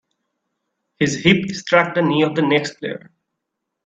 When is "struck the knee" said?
1.51-2.23